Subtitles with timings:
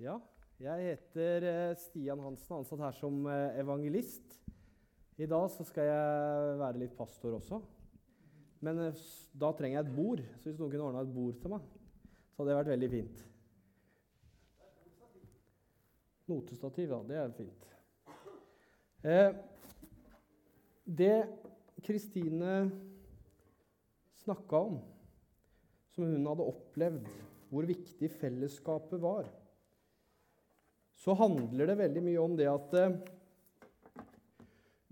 [0.00, 0.14] Ja,
[0.56, 4.38] jeg heter eh, Stian Hansen, ansatt her som eh, evangelist.
[5.20, 7.58] I dag så skal jeg være litt pastor også.
[8.64, 9.02] Men eh,
[9.36, 11.66] da trenger jeg et bord, så hvis noen kunne ordna et bord til meg,
[12.32, 13.20] så hadde det vært veldig fint.
[16.32, 17.00] Notestativ, ja.
[17.10, 17.66] Det er fint.
[19.04, 19.28] Eh,
[21.02, 21.16] det
[21.84, 22.54] Kristine
[24.24, 24.80] snakka om,
[25.92, 27.12] som hun hadde opplevd,
[27.52, 29.28] hvor viktig fellesskapet var,
[31.00, 32.98] så handler det veldig mye om det at eh,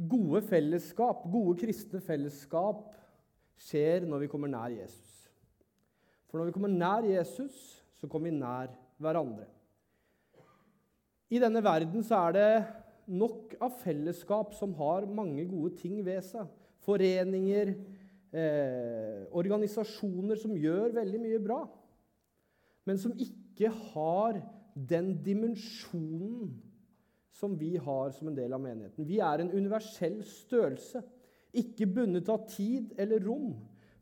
[0.08, 2.86] gode fellesskap, gode kristne fellesskap,
[3.58, 5.28] skjer når vi kommer nær Jesus.
[6.28, 7.54] For når vi kommer nær Jesus,
[7.98, 8.72] så kommer vi nær
[9.02, 9.48] hverandre.
[11.28, 12.50] I denne verden så er det
[13.08, 16.48] nok av fellesskap som har mange gode ting ved seg.
[16.84, 17.74] Foreninger,
[18.32, 21.62] eh, organisasjoner som gjør veldig mye bra,
[22.88, 24.40] men som ikke har
[24.86, 26.52] den dimensjonen
[27.34, 29.06] som vi har som en del av menigheten.
[29.06, 31.02] Vi er en universell størrelse,
[31.58, 33.54] ikke bundet av tid eller rom,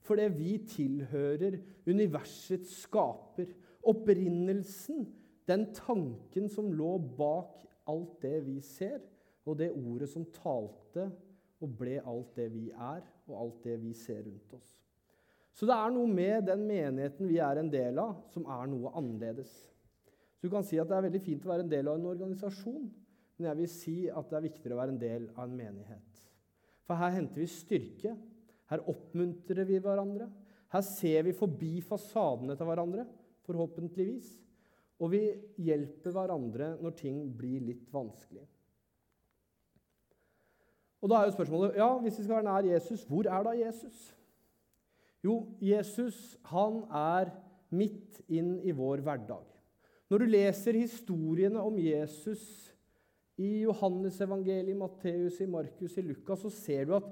[0.07, 3.51] fordi vi tilhører universets skaper.
[3.87, 5.05] Opprinnelsen,
[5.47, 8.99] den tanken som lå bak alt det vi ser,
[9.47, 11.07] og det ordet som talte
[11.63, 14.73] og ble alt det vi er, og alt det vi ser rundt oss.
[15.57, 18.93] Så det er noe med den menigheten vi er en del av, som er noe
[18.99, 19.55] annerledes.
[20.37, 22.09] Så du kan si at det er veldig fint å være en del av en
[22.13, 22.87] organisasjon,
[23.37, 26.25] men jeg vil si at det er viktigere å være en del av en menighet.
[26.87, 28.15] For her henter vi styrke.
[28.71, 30.29] Her oppmuntrer vi hverandre.
[30.73, 33.07] Her ser vi forbi fasadene til hverandre,
[33.47, 34.29] forhåpentligvis.
[35.03, 35.23] Og vi
[35.63, 38.47] hjelper hverandre når ting blir litt vanskelig.
[41.05, 43.53] Og da er jo spørsmålet ja, hvis vi skal være nær Jesus, hvor er da
[43.59, 44.07] Jesus?
[45.25, 46.17] Jo, Jesus
[46.51, 47.35] han er
[47.75, 49.56] midt inn i vår hverdag.
[50.07, 52.45] Når du leser historiene om Jesus
[53.43, 57.09] i Johannes evangeliet, i Matteus, i Markus, i Lukas, så ser du at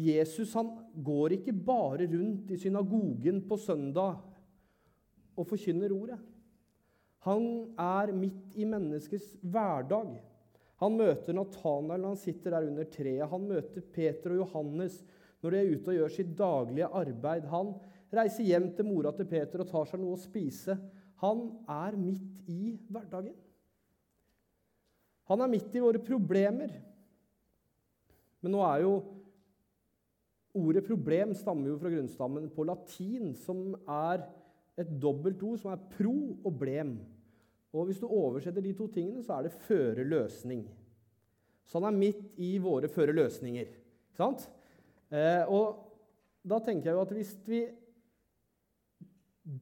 [0.00, 0.70] Jesus han
[1.04, 4.22] går ikke bare rundt i synagogen på søndag
[5.36, 6.18] og forkynner ordet.
[7.26, 7.44] Han
[7.76, 10.14] er midt i menneskets hverdag.
[10.80, 13.28] Han møter Nathanael når han sitter der under treet.
[13.28, 15.02] Han møter Peter og Johannes
[15.40, 17.44] når de er ute og gjør sitt daglige arbeid.
[17.52, 17.74] Han
[18.16, 20.78] reiser hjem til mora til Peter og tar seg noe å spise.
[21.20, 23.36] Han er midt i hverdagen.
[25.30, 26.72] Han er midt i våre problemer.
[28.40, 28.94] Men nå er jo
[30.50, 34.24] Ordet 'problem' stammer jo fra grunnstammen på latin, som er
[34.78, 36.98] et dobbelt ord, som er 'pro' og 'blem'.
[37.72, 40.66] Og Hvis du oversetter de to tingene, så er det 'føre løsning'.
[41.64, 43.68] Så han er midt i våre føre løsninger.
[44.10, 44.50] Ikke sant?
[45.12, 45.86] Eh, og
[46.48, 47.68] da tenker jeg jo at hvis vi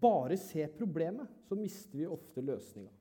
[0.00, 2.92] bare ser problemet, så mister vi ofte løsninga.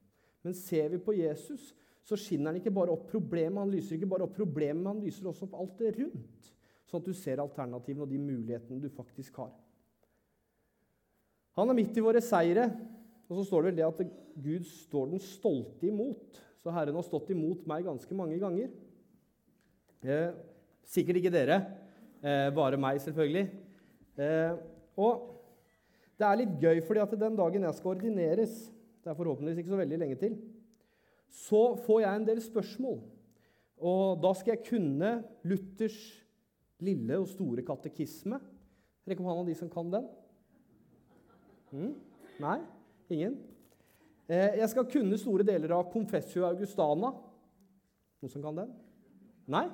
[0.45, 1.73] Men ser vi på Jesus,
[2.07, 5.27] så skinner han ikke bare opp problemet, han lyser ikke bare opp problemet, han lyser
[5.27, 6.51] også opp alt det rundt.
[6.87, 9.51] Sånn at du ser alternativene og de mulighetene du faktisk har.
[11.57, 12.69] Han er midt i våre seire.
[13.27, 16.37] Og så står det vel det at Gud står den stolte imot.
[16.61, 18.69] Så Herren har stått imot meg ganske mange ganger.
[20.05, 20.37] Eh,
[20.87, 21.57] sikkert ikke dere.
[22.21, 23.49] Eh, bare meg, selvfølgelig.
[24.21, 24.53] Eh,
[24.95, 25.36] og
[26.17, 28.55] det er litt gøy, fordi at den dagen jeg skal ordineres,
[29.03, 30.37] det er forhåpentligvis ikke så veldig lenge til,
[31.29, 33.01] så får jeg en del spørsmål.
[33.77, 35.11] Og da skal jeg kunne
[35.45, 35.99] Luthers
[36.81, 38.39] lille og store katekisme.
[39.07, 40.07] Rekk opp hånda de som kan den.
[41.71, 41.93] Mm?
[42.41, 42.57] Nei?
[43.13, 43.37] Ingen?
[44.27, 47.13] Eh, jeg skal kunne store deler av Confessio Augustana.
[48.17, 48.73] Noen som kan den?
[49.47, 49.67] Nei?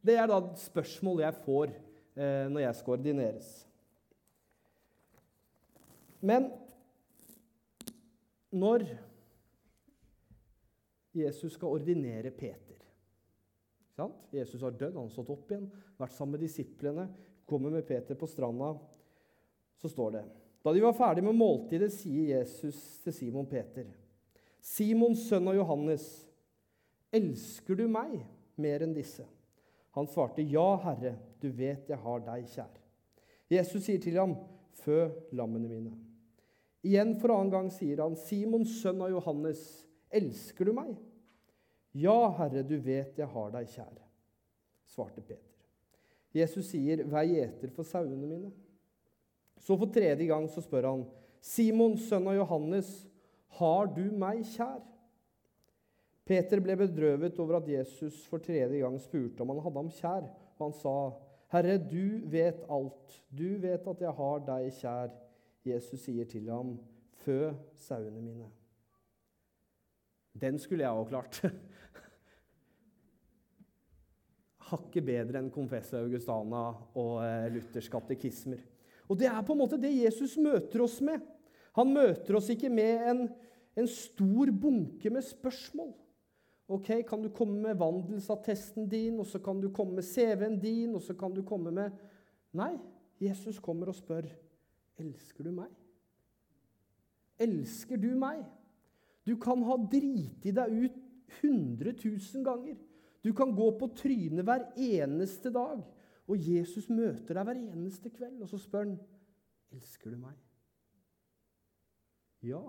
[0.00, 3.50] Det er da spørsmål jeg får eh, når jeg skal ordineres.
[6.20, 6.50] Men
[8.50, 8.84] når
[11.16, 12.76] Jesus skal ordinere Peter?
[14.32, 15.66] Jesus har dødd, han har stått opp igjen,
[16.00, 17.04] vært sammen med disiplene,
[17.44, 18.70] kommer med Peter på stranda,
[19.76, 20.22] så står det
[20.64, 23.86] Da de var ferdig med måltidet, sier Jesus til Simon Peter.:
[24.60, 26.04] Simon, sønn av Johannes,
[27.12, 28.20] elsker du meg
[28.60, 29.24] mer enn disse?
[29.96, 32.76] Han svarte, Ja, Herre, du vet jeg har deg kjær.
[33.50, 34.36] Jesus sier til ham,
[34.80, 36.09] Fø lammene mine.
[36.86, 39.60] Igjen for annen gang sier han, 'Simon, sønn av Johannes,
[40.10, 40.94] elsker du meg?
[41.92, 43.96] Ja, Herre, du vet jeg har deg kjær,
[44.86, 45.46] svarte Peter.
[46.32, 48.52] Jesus sier, Vei gjeter for sauene mine.
[49.60, 51.02] Så for tredje gang så spør han,
[51.42, 52.88] Simon, sønn av Johannes,
[53.58, 54.80] har du meg kjær?
[56.30, 60.28] Peter ble bedrøvet over at Jesus for tredje gang spurte om han hadde ham kjær,
[60.30, 60.94] og han sa,
[61.50, 65.10] Herre, du vet alt, du vet at jeg har deg kjær.
[65.66, 66.78] Jesus sier til ham,
[67.20, 68.46] Fø sauene mine.
[70.40, 71.40] Den skulle jeg òg klart.
[74.70, 76.62] Hakket bedre enn Confessa Augustana
[76.96, 78.62] og eh, Luthers katekismer.
[79.10, 81.20] Og det er på en måte det Jesus møter oss med.
[81.76, 83.24] Han møter oss ikke med en,
[83.76, 85.92] en stor bunke med spørsmål.
[86.70, 90.94] Ok, Kan du komme med vandelsattesten din, og så kan du komme med CV-en din,
[90.94, 91.96] og så kan du komme med
[92.54, 92.76] Nei,
[93.20, 94.30] Jesus kommer og spør
[95.00, 95.70] elsker du meg.
[97.40, 98.44] Elsker du meg?
[99.26, 101.00] Du kan ha driti deg ut
[101.40, 102.76] 100 000 ganger.
[103.24, 105.82] Du kan gå på trynet hver eneste dag.
[106.30, 108.96] Og Jesus møter deg hver eneste kveld, og så spør han
[109.74, 110.36] elsker du meg.
[112.46, 112.62] Ja,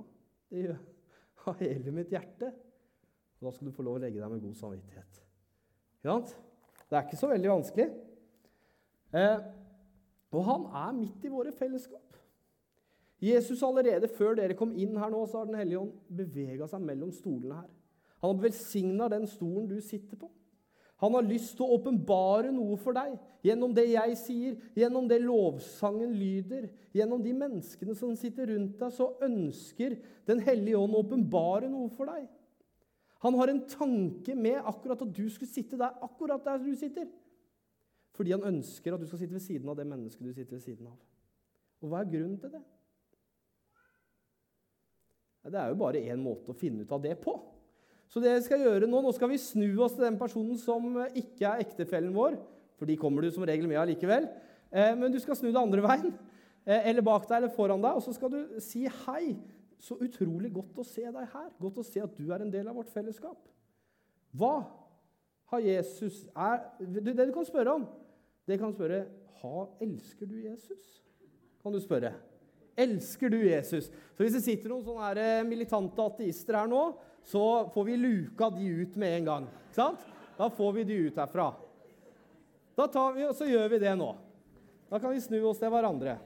[0.52, 0.88] det gjør jeg
[1.52, 2.52] av hele mitt hjerte.
[3.40, 5.22] Og da skal du få lov å legge deg med god samvittighet.
[6.06, 6.18] Ja,
[6.90, 7.88] det er ikke så veldig vanskelig.
[9.18, 9.46] Eh,
[10.32, 12.11] og han er midt i våre fellesskap.
[13.22, 16.82] Jesus allerede før dere kom inn her nå, så har Den hellige ånd bevega seg
[16.82, 17.70] mellom stolene her.
[18.22, 20.30] Han har velsigna den stolen du sitter på.
[21.02, 23.16] Han har lyst til å åpenbare noe for deg
[23.46, 28.94] gjennom det jeg sier, gjennom det lovsangen lyder, gjennom de menneskene som sitter rundt deg,
[28.94, 29.98] så ønsker
[30.30, 32.28] Den hellige ånd å åpenbare noe for deg.
[33.26, 37.10] Han har en tanke med akkurat at du skulle sitte der akkurat der du sitter.
[38.18, 40.64] Fordi han ønsker at du skal sitte ved siden av det mennesket du sitter ved
[40.64, 40.98] siden av.
[41.82, 42.62] Og hva er grunnen til det?
[45.48, 47.34] Det er jo bare én måte å finne ut av det på.
[48.12, 50.98] Så det jeg skal gjøre nå, nå skal vi snu oss til den personen som
[51.18, 52.36] ikke er ektefellen vår.
[52.78, 54.28] For de kommer du som regel med allikevel.
[54.72, 56.12] Eh, men du skal snu det andre veien.
[56.66, 57.98] Eh, eller bak deg eller foran deg.
[57.98, 59.36] Og så skal du si hei.
[59.82, 61.50] Så utrolig godt å se deg her.
[61.62, 63.40] Godt å se at du er en del av vårt fellesskap.
[64.38, 64.56] Hva
[65.52, 67.88] har Jesus er, Det du kan spørre om,
[68.48, 69.06] det kan spørre
[69.42, 71.02] ha, Elsker du Jesus?
[71.64, 72.14] Kan du spørre.
[72.80, 73.90] Elsker du Jesus?
[74.16, 76.84] Så hvis det sitter noen sånne eh, militante ateister her nå,
[77.28, 79.48] så får vi luka de ut med en gang.
[79.76, 80.02] Sant?
[80.38, 81.52] Da får vi de ut herfra.
[82.78, 84.10] Da tar vi, og så gjør vi det nå.
[84.92, 86.18] Da kan vi snu oss til hverandre.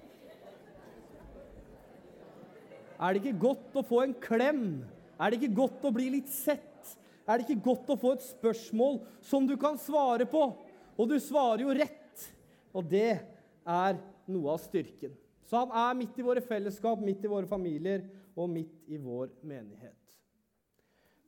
[2.96, 4.64] Er det ikke godt å få en klem?
[5.20, 6.96] Er det ikke godt å bli litt sett?
[7.26, 10.48] Er det ikke godt å få et spørsmål som du kan svare på?
[10.96, 12.26] Og du svarer jo rett.
[12.76, 13.18] Og det
[13.66, 14.00] er
[14.32, 15.14] noe av styrken.
[15.46, 18.06] Så han er midt i våre fellesskap, midt i våre familier
[18.36, 20.16] og midt i vår menighet.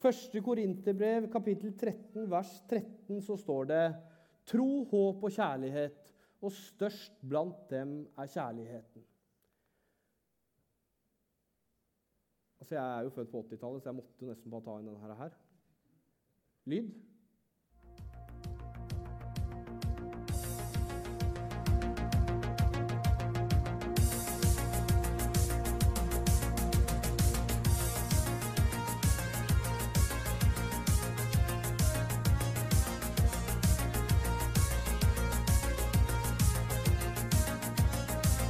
[0.01, 3.83] Første Korinterbrev, kapittel 13, vers 13, så står det
[4.47, 9.05] Tro, håp og kjærlighet, og størst blant dem er kjærligheten.
[12.59, 15.17] Altså, Jeg er jo født på 80-tallet, så jeg måtte nesten bare ta inn denne
[15.21, 15.35] her.
[16.67, 16.89] Lyd.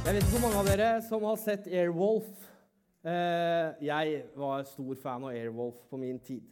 [0.08, 2.28] Jeg vet ikke hvor mange av dere som har sett Airwolf.
[3.04, 6.46] Eh, jeg var stor fan av Airwolf på min tid.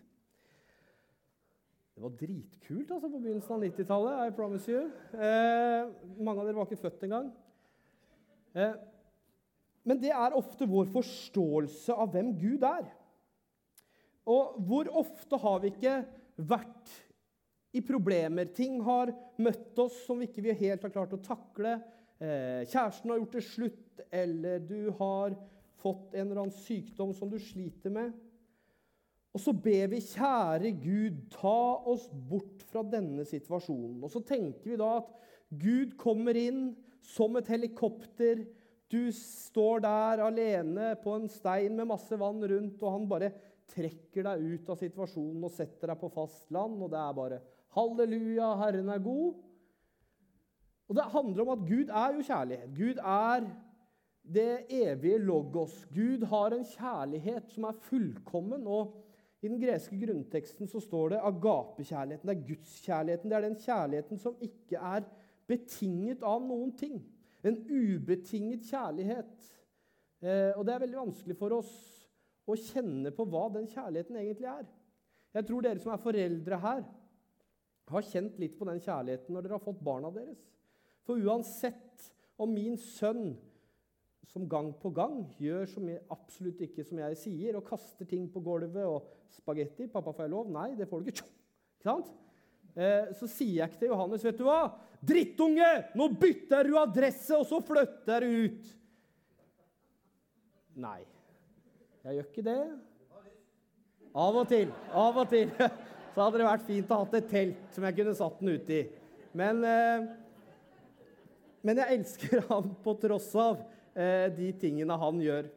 [1.96, 4.18] Det var dritkult altså, på begynnelsen av 90-tallet.
[4.26, 4.82] I promise you.
[5.16, 5.88] Eh,
[6.20, 7.32] mange av dere var ikke født engang.
[8.60, 8.76] Eh,
[9.88, 12.92] men det er ofte vår forståelse av hvem Gud er.
[14.36, 16.02] Og hvor ofte har vi ikke
[16.44, 16.96] vært
[17.72, 18.52] i problemer?
[18.52, 21.78] Ting har møtt oss som vi ikke helt har klart å takle
[22.20, 25.36] kjæresten har gjort det slutt, eller du har
[25.82, 28.14] fått en eller annen sykdom som du sliter med.
[29.36, 33.98] Og så ber vi, kjære Gud, ta oss bort fra denne situasjonen.
[34.00, 35.10] Og så tenker vi da at
[35.52, 36.70] Gud kommer inn
[37.04, 38.46] som et helikopter.
[38.88, 43.30] Du står der alene på en stein med masse vann rundt, og han bare
[43.74, 46.80] trekker deg ut av situasjonen og setter deg på fast land.
[46.80, 47.42] Og det er bare
[47.76, 49.36] halleluja, Herren er god.
[50.88, 52.74] Og Det handler om at Gud er jo kjærlighet.
[52.76, 53.46] Gud er
[54.34, 55.86] det evige logos.
[55.94, 58.66] Gud har en kjærlighet som er fullkommen.
[58.66, 58.94] og
[59.42, 62.28] I den greske grunnteksten så står det agapekjærligheten.
[62.28, 63.30] Det er gudskjærligheten.
[63.30, 65.02] Det er den kjærligheten som ikke er
[65.46, 67.02] betinget av noen ting.
[67.44, 69.52] En ubetinget kjærlighet.
[70.22, 71.74] Eh, og det er veldig vanskelig for oss
[72.46, 74.66] å kjenne på hva den kjærligheten egentlig er.
[75.34, 76.84] Jeg tror dere som er foreldre her,
[77.86, 80.40] har kjent litt på den kjærligheten når dere har fått barna deres.
[81.06, 82.10] For uansett
[82.42, 83.36] om min sønn
[84.26, 88.26] som gang på gang gjør som jeg, absolutt ikke som jeg sier, og kaster ting
[88.32, 91.28] på gulvet og spagetti 'Pappa, får jeg lov?' Nei, det får du ikke.
[91.78, 92.10] Ikke sant?
[92.76, 94.74] Eh, så sier jeg ikke til Johannes, 'Vet du hva?
[95.00, 95.70] Drittunge!
[95.94, 98.74] Nå bytter du adresse, og så flytter du ut!'
[100.76, 101.00] Nei,
[102.04, 102.60] jeg gjør ikke det.
[104.16, 104.72] Av og til.
[104.92, 105.50] Av og til.
[106.16, 108.70] Så hadde det vært fint å ha et telt som jeg kunne satt den ut
[108.72, 108.78] i.
[109.36, 110.06] Men, eh,
[111.66, 113.60] men jeg elsker ham på tross av
[113.94, 115.50] eh, de tingene han gjør.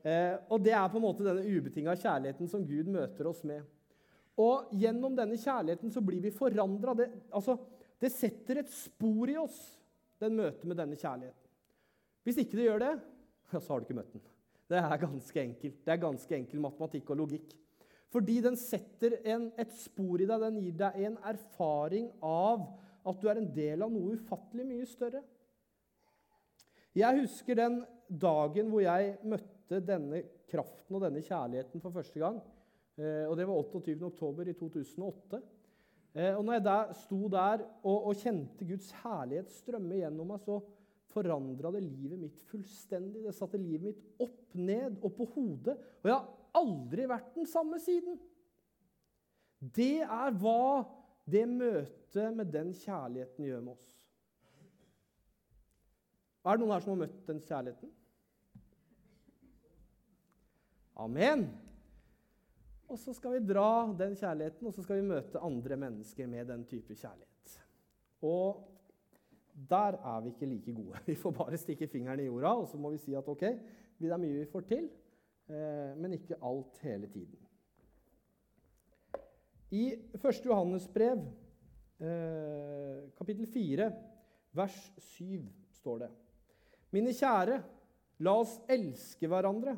[0.00, 3.66] Eh, og det er på en måte denne ubetinga kjærligheten som Gud møter oss med.
[4.40, 6.94] Og gjennom denne kjærligheten så blir vi forandra.
[6.96, 7.58] Det, altså,
[8.00, 9.58] det setter et spor i oss,
[10.22, 11.48] den møtet med denne kjærligheten.
[12.24, 12.92] Hvis ikke det gjør det,
[13.58, 14.28] så har du ikke møtt den.
[14.70, 15.80] Det er ganske enkelt.
[15.82, 17.56] Det er ganske enkel matematikk og logikk.
[18.10, 22.64] Fordi den setter en, et spor i deg, den gir deg en erfaring av
[23.06, 25.22] at du er en del av noe ufattelig mye større.
[26.96, 27.80] Jeg husker den
[28.10, 32.40] dagen hvor jeg møtte denne kraften og denne kjærligheten for første gang.
[32.98, 33.96] Eh, og Det var 28.
[34.06, 35.40] oktober i 2008.
[36.14, 40.42] Eh, og når jeg der, sto der og, og kjente Guds herlighet strømme gjennom meg,
[40.42, 40.58] så
[41.10, 43.22] forandra det livet mitt fullstendig.
[43.26, 45.76] Det satte livet mitt opp ned og på hodet.
[46.02, 48.18] Og jeg har aldri vært den samme siden.
[49.60, 50.82] Det er hva
[51.30, 53.99] det møtet med den kjærligheten gjør med oss.
[56.40, 57.90] Er det noen her som har møtt den kjærligheten?
[61.00, 61.44] Amen.
[62.90, 66.48] Og så skal vi dra den kjærligheten, og så skal vi møte andre mennesker med
[66.50, 67.56] den type kjærlighet.
[68.26, 68.66] Og
[69.70, 70.98] der er vi ikke like gode.
[71.06, 73.42] Vi får bare stikke fingeren i jorda og så må vi si at ok,
[74.00, 74.86] det er mye vi får til.
[75.50, 77.38] Eh, men ikke alt hele tiden.
[79.70, 79.84] I
[80.16, 80.46] 1.
[80.46, 81.20] Johannes brev,
[82.00, 83.90] eh, kapittel 4,
[84.52, 86.10] vers 7, står det
[86.90, 87.60] Mine kjære,
[88.24, 89.76] la oss elske hverandre,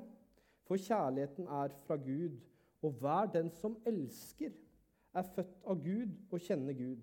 [0.67, 2.39] for kjærligheten er fra Gud,
[2.83, 4.53] og hver den som elsker,
[5.15, 7.03] er født av Gud og kjenner Gud.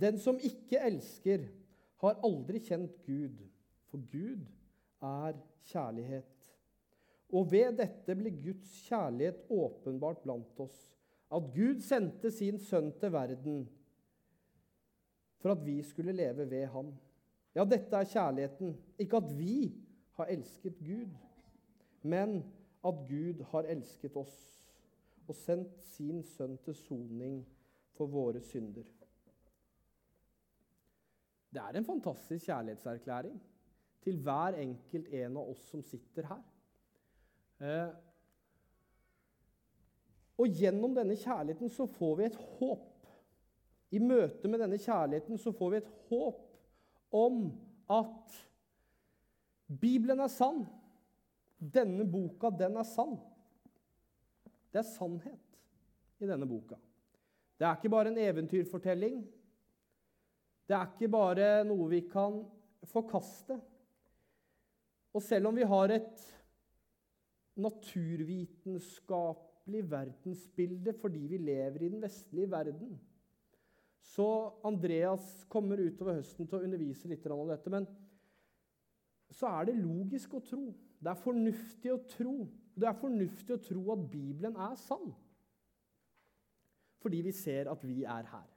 [0.00, 1.44] Den som ikke elsker,
[2.00, 3.42] har aldri kjent Gud,
[3.90, 4.46] for Gud
[5.04, 5.36] er
[5.68, 6.30] kjærlighet.
[7.36, 10.78] Og ved dette ble Guds kjærlighet åpenbart blant oss.
[11.30, 13.60] At Gud sendte sin sønn til verden
[15.40, 16.90] for at vi skulle leve ved ham.
[17.54, 18.76] Ja, dette er kjærligheten.
[18.98, 19.74] Ikke at vi
[20.18, 21.14] har elsket Gud,
[22.02, 22.42] men
[22.84, 24.38] at Gud har elsket oss
[25.28, 27.40] og sendt sin sønn til soning
[27.94, 28.86] for våre synder.
[31.50, 33.40] Det er en fantastisk kjærlighetserklæring
[34.02, 36.44] til hver enkelt en av oss som sitter her.
[37.60, 37.90] Eh,
[40.40, 42.86] og gjennom denne kjærligheten så får vi et håp.
[43.90, 46.46] I møte med denne kjærligheten så får vi et håp
[47.10, 47.50] om
[47.90, 48.36] at
[49.80, 50.64] Bibelen er sann.
[51.60, 53.18] Denne boka, den er sann.
[54.70, 55.58] Det er sannhet
[56.22, 56.76] i denne boka.
[57.58, 59.26] Det er ikke bare en eventyrfortelling.
[60.68, 62.44] Det er ikke bare noe vi kan
[62.88, 63.60] forkaste.
[65.10, 66.34] Og selv om vi har et
[67.60, 73.00] naturvitenskapelig verdensbilde fordi vi lever i den vestlige verden.
[74.00, 74.26] Så
[74.66, 77.72] Andreas kommer utover høsten til å undervise litt om dette.
[77.72, 77.86] Men
[79.30, 80.70] så er det logisk å tro.
[81.00, 82.36] Det er fornuftig å tro.
[82.74, 85.12] Det er fornuftig å tro at Bibelen er sann.
[87.00, 88.48] Fordi vi ser at vi er her.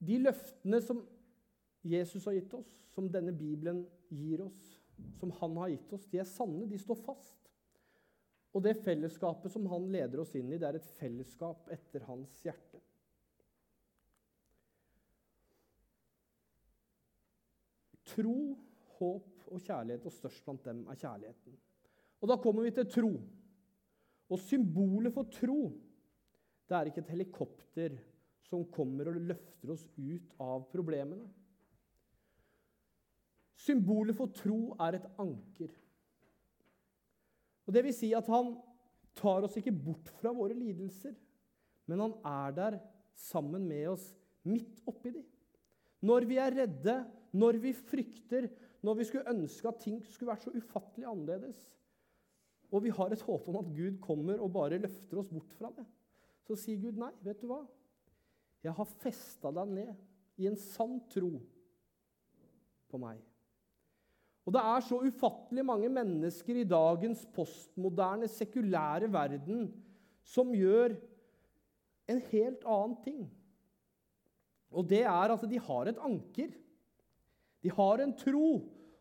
[0.00, 1.02] De løftene som
[1.82, 3.82] Jesus har gitt oss, som denne Bibelen
[4.12, 4.60] gir oss,
[5.18, 7.50] som han har gitt oss, de er sanne, de står fast.
[8.54, 12.32] Og det fellesskapet som han leder oss inn i, det er et fellesskap etter hans
[12.44, 12.69] hjerte.
[18.10, 18.36] Tro,
[18.98, 21.58] håp og kjærlighet, og størst blant dem er kjærligheten.
[22.20, 23.12] Og da kommer vi til tro.
[24.30, 25.60] Og symbolet for tro,
[26.68, 27.96] det er ikke et helikopter
[28.46, 31.26] som kommer og løfter oss ut av problemene.
[33.60, 35.72] Symbolet for tro er et anker.
[37.66, 38.54] Og Det vil si at han
[39.14, 41.14] tar oss ikke bort fra våre lidelser,
[41.90, 42.78] men han er der
[43.18, 44.08] sammen med oss
[44.46, 45.22] midt oppi de.
[46.06, 46.96] Når vi er redde,
[47.32, 48.48] når vi frykter,
[48.82, 51.60] når vi skulle ønske at ting skulle vært så ufattelig annerledes,
[52.70, 55.72] og vi har et håp om at Gud kommer og bare løfter oss bort fra
[55.76, 55.86] det,
[56.46, 57.62] så sier Gud nei, vet du hva?
[58.64, 61.32] Jeg har festa deg ned i en sann tro
[62.90, 63.20] på meg.
[64.48, 69.68] Og det er så ufattelig mange mennesker i dagens postmoderne, sekulære verden
[70.26, 70.96] som gjør
[72.10, 73.20] en helt annen ting.
[74.70, 76.50] Og det er at de har et anker.
[77.60, 78.50] De har en tro,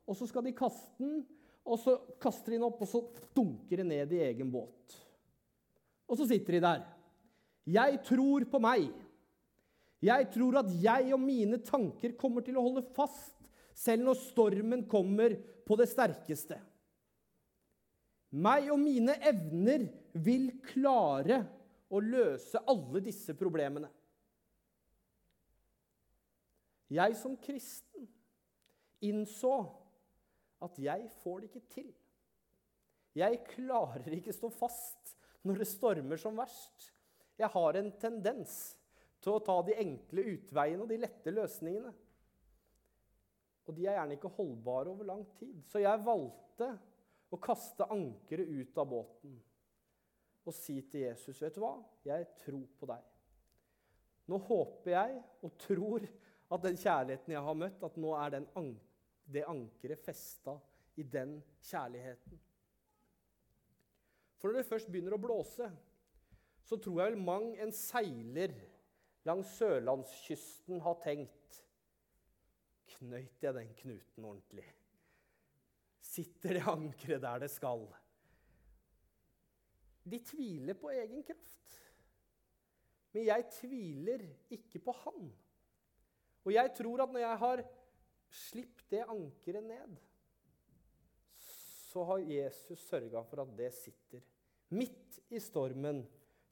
[0.06, 1.22] og så skal de kaste den,
[1.70, 3.04] og så kaster de den opp, og så
[3.36, 4.96] dunker det ned i egen båt.
[6.10, 6.88] Og så sitter de der.
[7.70, 8.89] Jeg tror på meg.
[10.01, 13.36] Jeg tror at jeg og mine tanker kommer til å holde fast
[13.78, 15.36] selv når stormen kommer
[15.68, 16.58] på det sterkeste.
[18.30, 21.42] Meg og mine evner vil klare
[21.89, 23.89] å løse alle disse problemene.
[26.89, 28.08] Jeg som kristen
[29.06, 29.53] innså
[30.63, 31.89] at jeg får det ikke til.
[33.18, 35.15] Jeg klarer ikke stå fast
[35.48, 36.91] når det stormer som verst.
[37.39, 38.58] Jeg har en tendens
[39.24, 41.91] til å ta de enkle utveiene og de lette løsningene.
[43.68, 45.60] Og de er gjerne ikke holdbare over lang tid.
[45.70, 46.72] Så jeg valgte
[47.29, 49.38] å kaste ankeret ut av båten
[50.50, 51.75] og si til Jesus, 'Vet du hva?
[52.06, 53.10] Jeg tror på deg.'
[54.29, 56.06] Nå håper jeg og tror
[56.50, 58.72] at den kjærligheten jeg har møtt, at nå er an
[59.29, 60.56] det ankeret festa
[60.98, 62.39] i den kjærligheten.
[64.39, 65.68] For når det først begynner å blåse,
[66.65, 68.53] så tror jeg vel mang en seiler
[69.27, 71.36] langs sørlandskysten har tenkt
[72.89, 74.65] Knøyt jeg den knuten ordentlig?
[76.03, 77.86] Sitter det ankeret der det skal?
[80.10, 81.77] De tviler på egen kraft.
[83.13, 85.29] Men jeg tviler ikke på Han.
[86.46, 87.63] Og jeg tror at når jeg har
[88.29, 89.98] sluppet det ankeret ned,
[91.89, 94.22] så har Jesus sørga for at det sitter.
[94.69, 96.03] Midt i stormen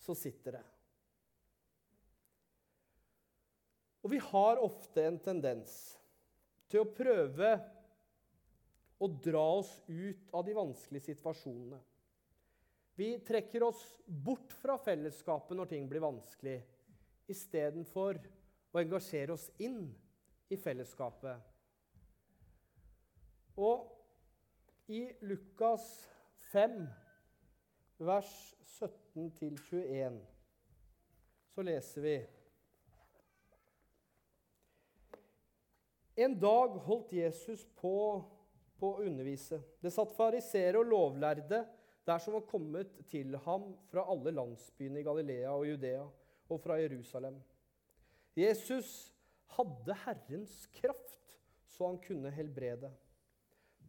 [0.01, 0.65] så sitter det.
[4.05, 5.73] Og vi har ofte en tendens
[6.71, 7.51] til å prøve
[8.97, 11.79] å dra oss ut av de vanskelige situasjonene.
[12.97, 16.57] Vi trekker oss bort fra fellesskapet når ting blir vanskelig,
[17.29, 18.17] istedenfor
[18.71, 19.87] å engasjere oss inn
[20.49, 21.37] i fellesskapet.
[23.57, 23.87] Og
[24.93, 25.83] i Lukas
[26.51, 26.79] 5,
[27.99, 28.33] vers
[28.77, 30.19] 17-21,
[31.53, 32.17] så leser vi
[36.17, 38.23] En dag holdt Jesus på,
[38.79, 39.59] på å undervise.
[39.77, 41.59] Det satt fariseere og lovlærde
[42.07, 46.07] der som var kommet til ham fra alle landsbyene i Galilea og Judea
[46.47, 47.37] og fra Jerusalem.
[48.37, 49.13] Jesus
[49.57, 52.91] hadde Herrens kraft, så han kunne helbrede.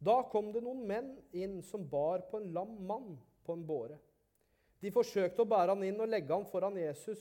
[0.01, 3.99] Da kom det noen menn inn som bar på en lam mann på en båre.
[4.81, 7.21] De forsøkte å bære han inn og legge han foran Jesus,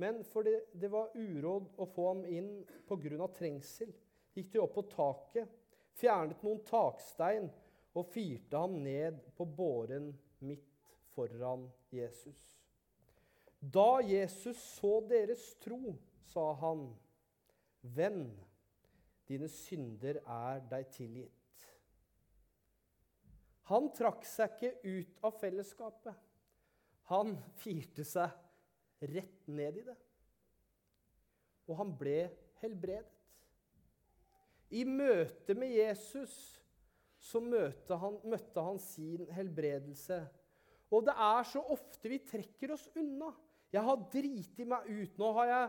[0.00, 2.52] men fordi det var uråd å få ham inn
[2.88, 3.28] pga.
[3.34, 3.90] trengsel,
[4.36, 5.48] gikk de opp på taket,
[5.98, 7.48] fjernet noen takstein
[7.96, 12.38] og firte ham ned på båren midt foran Jesus.
[13.60, 15.96] Da Jesus så deres tro,
[16.28, 16.88] sa han,
[17.82, 18.30] 'Venn,
[19.28, 21.66] dine synder er deg tilgitt.'
[23.70, 26.14] Han trakk seg ikke ut av fellesskapet.
[27.10, 28.30] Han firte seg
[29.12, 29.96] rett ned i det.
[31.70, 32.24] Og han ble
[32.62, 33.16] helbredet.
[34.70, 36.34] I møte med Jesus
[37.20, 40.20] så møtte han, møtte han sin helbredelse.
[40.90, 43.32] Og det er så ofte vi trekker oss unna.
[43.70, 45.18] Jeg har driti meg ut.
[45.18, 45.66] Nå har jeg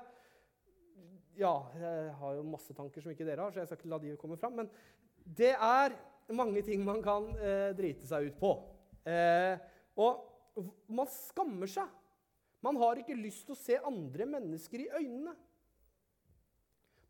[1.40, 4.00] Ja, jeg har jo masse tanker som ikke dere har, så jeg skal ikke la
[4.04, 4.58] de komme fram.
[4.60, 4.72] Men
[5.24, 5.96] det er
[6.36, 8.52] mange ting man kan eh, drite seg ut på.
[9.08, 9.56] Eh,
[10.00, 11.88] og man skammer seg.
[12.62, 15.34] Man har ikke lyst til å se andre mennesker i øynene.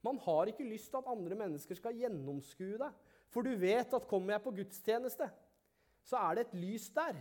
[0.02, 3.10] Man har ikke lyst til at andre mennesker skal gjennomskue deg.
[3.32, 5.28] For du vet at kommer jeg på gudstjeneste,
[6.04, 7.20] så er det et lys der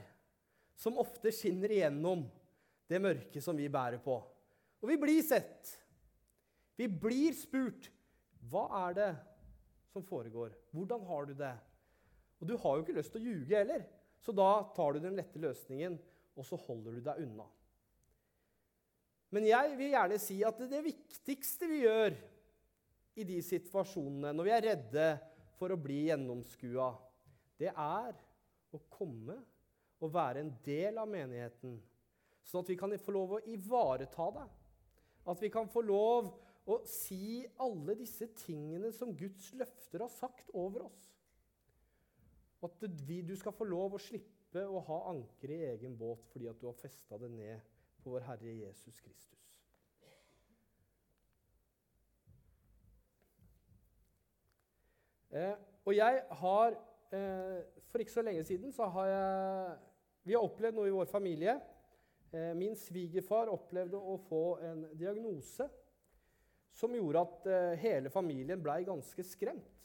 [0.80, 2.24] som ofte skinner igjennom
[2.90, 4.16] det mørket som vi bærer på.
[4.80, 5.76] Og vi blir sett.
[6.80, 7.90] Vi blir spurt.
[8.48, 9.10] Hva er det
[9.92, 10.54] som foregår?
[10.72, 11.52] Hvordan har du det?
[12.40, 13.84] Og du har jo ikke lyst til å ljuge heller,
[14.24, 15.98] så da tar du den lette løsningen,
[16.40, 17.44] og så holder du deg unna.
[19.30, 22.16] Men jeg vil gjerne si at det viktigste vi gjør
[23.20, 25.06] i de situasjonene, når vi er redde
[25.58, 26.90] for å bli gjennomskua,
[27.60, 28.16] det er
[28.72, 29.36] å komme
[30.00, 31.76] og være en del av menigheten.
[32.48, 34.46] Sånn at vi kan få lov å ivareta det.
[35.28, 36.32] At vi kan få lov
[36.68, 41.08] å si alle disse tingene som Guds løfter har sagt over oss.
[42.60, 46.60] At du skal få lov å slippe å ha anker i egen båt fordi at
[46.60, 47.70] du har festa det ned
[48.02, 49.40] på vår Herre Jesus Kristus.
[55.30, 55.54] Eh,
[55.86, 56.74] og jeg har
[57.14, 59.76] eh, For ikke så lenge siden så har jeg
[60.26, 61.54] Vi har opplevd noe i vår familie.
[62.34, 65.68] Eh, min svigerfar opplevde å få en diagnose
[66.80, 69.76] som gjorde at eh, hele familien blei ganske skremt.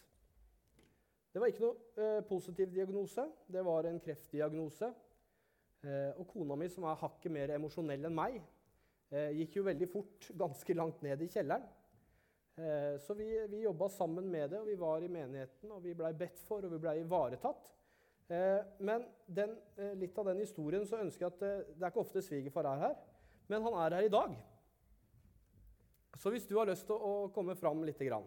[1.34, 3.26] Det var ikke noe eh, positiv diagnose.
[3.52, 4.92] Det var en kreftdiagnose.
[5.86, 8.44] Eh, og kona mi, som er hakket mer emosjonell enn meg,
[9.38, 11.68] gikk jo veldig fort ganske langt ned i kjelleren.
[13.04, 16.14] Så vi, vi jobba sammen med det, og vi var i menigheten, og vi blei
[16.16, 17.68] bedt for, og vi blei ivaretatt.
[18.88, 19.58] Men den,
[20.00, 22.96] litt av den historien så ønsker jeg at Det er ikke ofte svigerfar er her,
[23.52, 24.40] men han er her i dag.
[26.22, 28.26] Så hvis du har lyst til å komme fram lite grann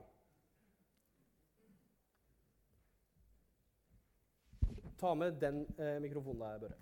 [4.98, 6.78] Ta med den eh, mikrofonen der, Børre.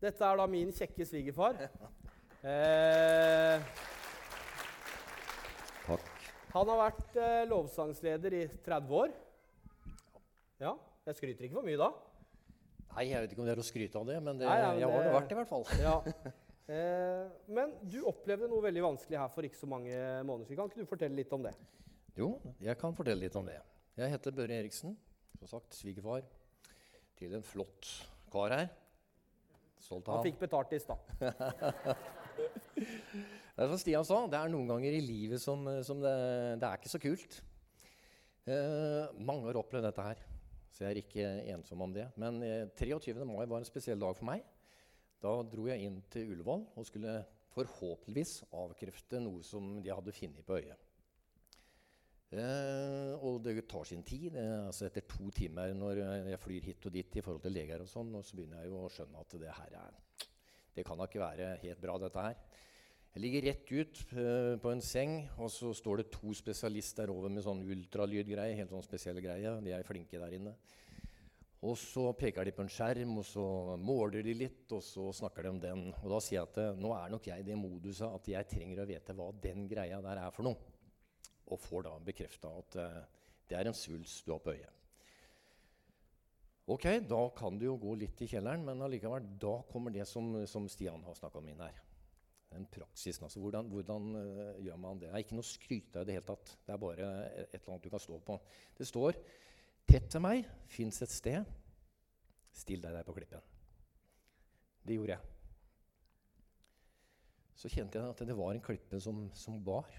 [0.00, 1.56] Dette er da min kjekke svigerfar.
[2.40, 3.64] Eh,
[5.86, 6.06] Takk.
[6.52, 9.16] han har vært eh, lovsangsleder i 30 år.
[10.60, 10.76] Ja,
[11.08, 11.90] jeg skryter ikke for mye da.
[12.96, 14.70] Nei, jeg vet ikke om det er å skryte av det, men det, Nei, ja,
[14.70, 15.66] men jeg har det- vært i hvert fall.
[15.80, 15.96] Ja.
[16.70, 19.90] Eh, men du opplevde noe veldig vanskelig her for ikke så mange
[20.22, 20.58] måneder siden.
[20.60, 21.50] Kan ikke du fortelle litt om det?
[22.14, 22.28] Jo,
[22.62, 23.56] jeg kan fortelle litt om det.
[23.98, 24.92] Jeg heter Børre Eriksen.
[25.40, 26.22] Som sagt svigerfar
[27.18, 27.88] til en flott
[28.30, 28.70] kar her.
[29.82, 30.28] Stolt av Han ham.
[30.28, 31.02] fikk betalt i stad.
[32.76, 36.14] Det er som Stian sa, det er noen ganger i livet som, som det,
[36.62, 37.40] det er ikke så kult.
[38.46, 40.22] Eh, mange har opplevd dette her,
[40.70, 42.06] så jeg er ikke ensom om det.
[42.20, 43.16] Men eh, 23.
[43.26, 44.44] mai var en spesiell dag for meg.
[45.20, 47.18] Da dro jeg inn til Ullevål og skulle
[47.50, 50.86] forhåpentligvis avkrefte noe som de hadde funnet på øyet.
[52.30, 54.36] Eh, og det tar sin tid.
[54.38, 57.82] Eh, altså etter to timer når jeg flyr hit og dit i forhold til leger,
[57.82, 60.02] og sånn, og så begynner jeg jo å skjønne at det her er
[60.76, 62.36] Det kan da ikke være helt bra, dette her.
[63.10, 67.32] Jeg ligger rett ut eh, på en seng, og så står det to spesialister over
[67.32, 68.54] med sånn ultralydgreie.
[68.60, 69.56] Helt sånn spesielle greie.
[69.64, 70.52] De er flinke der inne.
[71.66, 73.46] Og så peker de på en skjerm, og så
[73.82, 75.82] måler de litt, og så snakker de om den.
[76.04, 78.50] Og da sier jeg at eh, nå er nok jeg i det moduset at jeg
[78.54, 80.72] trenger å vite hva den greia der er for noe.
[81.50, 83.02] Og får da bekrefta at eh,
[83.50, 84.78] det er en svulst du har på øyet.
[86.70, 90.36] Ok, da kan du jo gå litt i kjelleren, men allikevel, da kommer det som,
[90.46, 91.89] som Stian har snakka om inn her.
[92.50, 95.08] Den praksisen, altså Hvordan, hvordan uh, gjør man det?
[95.10, 96.56] Det er ikke noe å skryte av i det hele tatt.
[96.66, 98.40] Det er bare et eller annet du kan stå på.
[98.78, 99.20] Det står
[99.90, 101.46] Tett til meg fins et sted.
[102.54, 103.42] Still deg der på klippen.
[104.86, 105.30] Det gjorde jeg.
[107.58, 109.90] Så kjente jeg at det var en klippe som, som bar.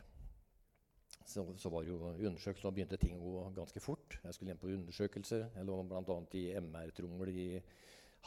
[1.28, 4.18] Så, så var det jo undersøkelse, og begynte ting å gå ganske fort.
[4.24, 5.46] Jeg skulle inn på undersøkelser.
[5.58, 6.18] Jeg lå bl.a.
[6.40, 7.50] i MR-trommel i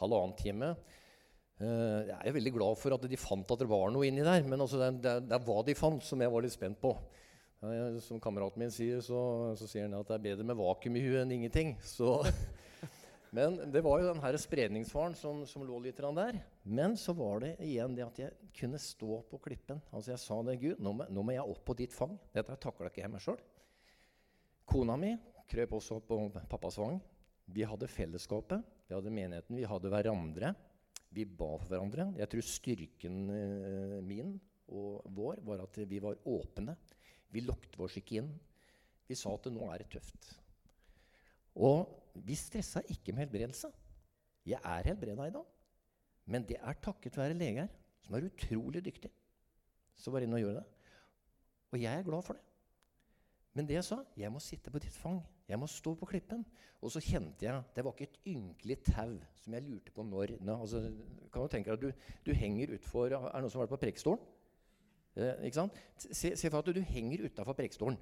[0.03, 0.71] halvannen time.
[1.63, 4.43] Eh, jeg er veldig glad for at de fant at det var noe inni der,
[4.49, 6.91] men altså det, det, det er hva de fant, som jeg var litt spent på.
[7.63, 9.21] Eh, som kameraten min sier, så,
[9.59, 11.77] så sier han at det er bedre med vakuum i huet enn ingenting.
[11.87, 12.19] Så
[13.37, 16.41] men det var jo den her spredningsfaren som, som lå litt der.
[16.67, 19.79] Men så var det igjen det at jeg kunne stå på klippen.
[19.95, 22.19] Altså Jeg sa det, Gud, nå må, nå må jeg opp på ditt fang.
[22.35, 23.39] Dette takla ikke jeg meg sjøl.
[24.67, 25.15] Kona mi
[25.51, 26.19] krøp også opp på
[26.51, 26.99] pappas fang.
[27.55, 30.55] Vi hadde fellesskapet, vi hadde menigheten, vi hadde hverandre.
[31.15, 32.09] Vi ba for hverandre.
[32.19, 34.35] Jeg tror styrken eh, min
[34.75, 36.75] og vår var at vi var åpne.
[37.31, 38.31] Vi lukket oss ikke inn.
[39.07, 40.31] Vi sa at nå er det tøft.
[41.55, 41.91] Og
[42.25, 43.71] vi stressa ikke med helbredelse.
[44.49, 45.51] Jeg er helbreda i dag.
[46.27, 47.69] Men det er takket være leger
[48.05, 49.13] som er utrolig dyktige,
[49.97, 50.91] som var inne og gjorde det.
[51.73, 52.43] Og jeg er glad for det.
[53.55, 55.21] Men det jeg sa, jeg må sitte på ditt fang.
[55.49, 56.45] Jeg må stå på klippen.
[56.85, 60.35] Og så kjente jeg Det var ikke et ynkelig tau som jeg lurte på når
[60.41, 60.83] ne, altså,
[61.33, 63.77] Kan du tenke deg at du, du henger utfor Er det noen som har vært
[63.77, 64.27] på Preikestolen?
[65.17, 65.79] Eh, ikke sant?
[65.97, 67.97] Se, se for at du henger utafor Preikestolen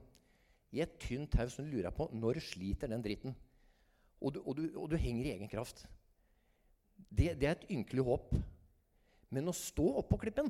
[0.73, 3.35] i et tynt tau som du lurer på når sliter den dritten.
[4.25, 5.85] Og du, og du, og du henger i egen kraft.
[7.11, 8.33] Det, det er et ynkelig håp.
[9.33, 10.49] Men å stå oppå klippen,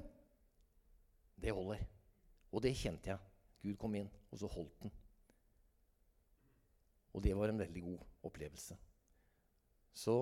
[1.42, 1.82] det holder.
[2.54, 3.18] Og det kjente jeg.
[3.62, 4.94] Gud kom inn, og så holdt den.
[7.12, 8.76] Og det var en veldig god opplevelse.
[9.92, 10.16] Så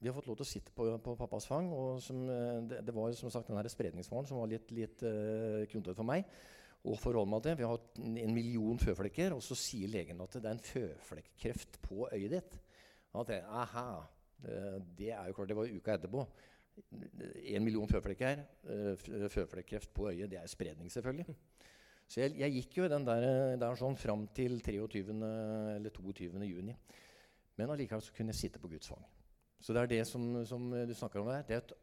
[0.00, 1.68] vi har fått lov til å sitte på, på pappas fang.
[1.76, 5.66] og som, eh, det, det, var som sagt den spredningsfaren som var litt, litt uh,
[5.68, 6.24] knontete for meg
[6.80, 7.58] å forholde meg til.
[7.58, 7.82] Vi har
[8.24, 12.56] en million føflekker, og så sier legen at det er en føflekkreft på øyet ditt.
[13.20, 13.88] At jeg, aha,
[14.96, 16.24] det er jo klart, det var uka etterpå.
[17.52, 18.40] En million føflekker,
[19.34, 21.36] føflekkreft på øyet, det er spredning, selvfølgelig.
[22.10, 23.24] Så jeg, jeg gikk jo den der,
[23.60, 25.14] der sånn fram til 23.
[25.76, 26.32] eller 22.
[26.48, 26.74] juni.
[27.60, 29.04] Men allikevel så kunne jeg sitte på Guds fang.
[29.60, 31.44] Så det er det som, som du snakker om der.
[31.46, 31.74] Det er et,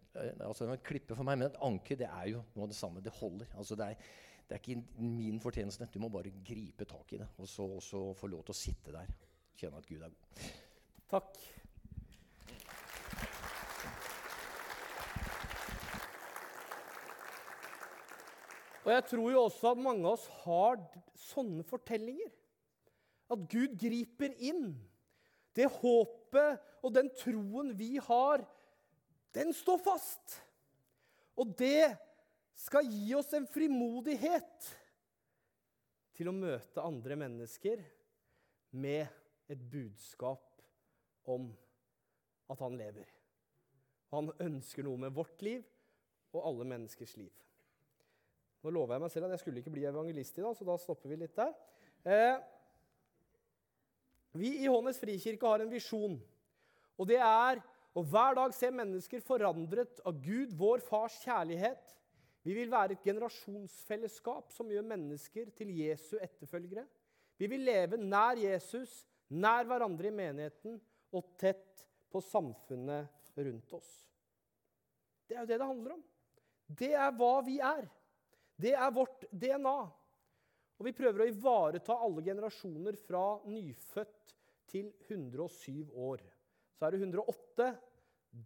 [0.43, 3.03] altså et klippe for meg, men et anker det er jo noe av det samme.
[3.05, 3.53] Det holder.
[3.55, 4.09] Altså det, er,
[4.49, 5.87] det er ikke min fortjeneste.
[5.93, 7.69] Du må bare gripe tak i det og så,
[8.01, 9.13] og få lov til å sitte der.
[9.57, 10.49] Kjenne at Gud er god.
[11.13, 11.39] Takk.
[18.87, 20.77] Og jeg tror jo også at mange av oss har
[21.19, 22.29] sånne fortellinger.
[23.27, 24.69] At Gud griper inn.
[25.51, 28.45] Det håpet og den troen vi har,
[29.35, 30.37] den står fast.
[31.35, 31.97] Og det
[32.55, 34.69] skal gi oss en frimodighet
[36.15, 37.83] til å møte andre mennesker
[38.79, 40.63] med et budskap
[41.27, 41.51] om
[42.47, 43.11] at han lever.
[44.15, 45.67] Han ønsker noe med vårt liv
[46.31, 47.46] og alle menneskers liv.
[48.67, 50.73] Nå lover jeg meg selv at jeg skulle ikke bli evangelist i dag, så da
[50.75, 51.53] stopper vi litt der.
[52.03, 52.41] Eh,
[54.35, 56.17] vi i Hånes frikirke har en visjon,
[56.99, 57.61] og det er
[57.95, 61.95] å hver dag se mennesker forandret av Gud, vår fars kjærlighet.
[62.43, 66.83] Vi vil være et generasjonsfellesskap som gjør mennesker til Jesu etterfølgere.
[67.39, 70.75] Vi vil leve nær Jesus, nær hverandre i menigheten
[71.15, 73.93] og tett på samfunnet rundt oss.
[75.23, 76.03] Det er jo det det handler om.
[76.67, 77.87] Det er hva vi er.
[78.57, 79.77] Det er vårt DNA.
[80.77, 84.33] Og vi prøver å ivareta alle generasjoner fra nyfødt
[84.69, 86.21] til 107 år.
[86.77, 87.71] Så er du 108,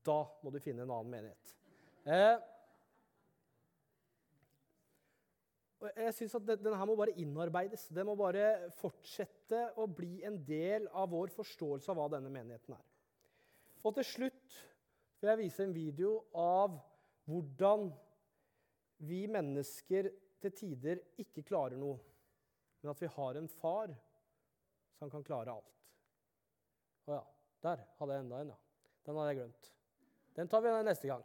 [0.06, 1.56] da må du finne en annen menighet.
[2.08, 2.38] Eh,
[5.98, 7.88] jeg synes at Denne her må bare innarbeides.
[7.90, 12.78] Det må bare fortsette å bli en del av vår forståelse av hva denne menigheten
[12.78, 12.86] er.
[13.82, 14.62] Og til slutt
[15.22, 16.78] vil jeg vise en video av
[17.30, 17.90] hvordan
[19.08, 20.10] vi mennesker
[20.42, 21.98] til tider ikke klarer noe,
[22.82, 23.94] men at vi har en far
[24.98, 25.78] som kan klare alt.
[27.10, 27.22] Å ja,
[27.66, 28.60] der hadde jeg enda en, ja.
[29.06, 29.70] Den hadde jeg glemt.
[30.38, 31.24] Den tar vi neste gang.